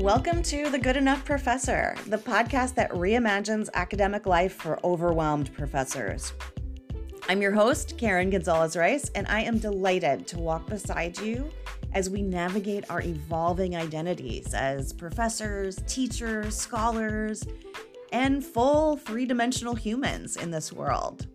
[0.00, 6.32] Welcome to The Good Enough Professor, the podcast that reimagines academic life for overwhelmed professors.
[7.28, 11.48] I'm your host, Karen Gonzalez Rice, and I am delighted to walk beside you
[11.92, 17.44] as we navigate our evolving identities as professors, teachers, scholars,
[18.10, 21.28] and full three dimensional humans in this world.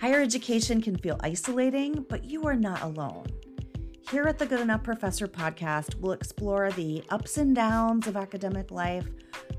[0.00, 3.26] Higher education can feel isolating, but you are not alone.
[4.08, 8.70] Here at the Good Enough Professor podcast, we'll explore the ups and downs of academic
[8.70, 9.08] life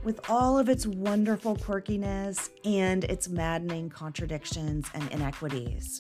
[0.05, 5.99] with all of its wonderful quirkiness and its maddening contradictions and inequities.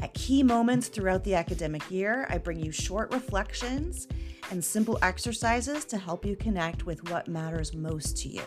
[0.00, 4.08] At key moments throughout the academic year, I bring you short reflections
[4.50, 8.44] and simple exercises to help you connect with what matters most to you.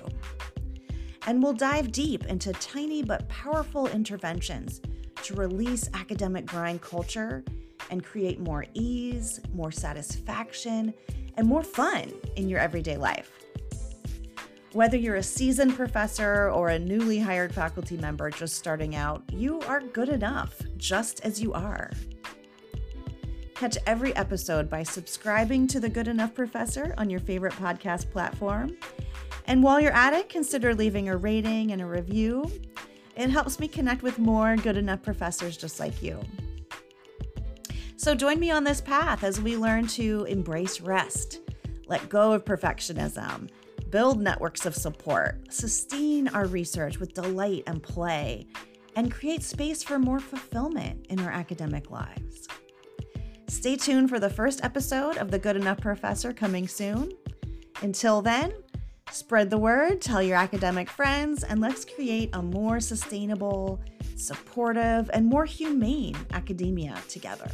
[1.26, 4.79] And we'll dive deep into tiny but powerful interventions
[5.23, 7.43] to release academic grind culture
[7.89, 10.93] and create more ease, more satisfaction,
[11.38, 13.32] and more fun in your everyday life.
[14.73, 19.62] Whether you're a seasoned professor or a newly hired faculty member just starting out, you
[19.62, 21.91] are good enough just as you are.
[23.54, 28.76] Catch every episode by subscribing to The Good Enough Professor on your favorite podcast platform.
[29.45, 32.51] And while you're at it, consider leaving a rating and a review.
[33.15, 36.20] It helps me connect with more good enough professors just like you.
[37.98, 41.40] So join me on this path as we learn to embrace rest,
[41.88, 43.49] let go of perfectionism,
[43.90, 48.48] build networks of support, sustain our research with delight and play,
[48.98, 52.49] and create space for more fulfillment in our academic lives.
[53.48, 57.13] Stay tuned for the first episode of The Good Enough Professor coming soon.
[57.82, 58.54] Until then,
[59.10, 63.79] spread the word, tell your academic friends, and let's create a more sustainable,
[64.18, 67.50] supportive, and more humane academia together.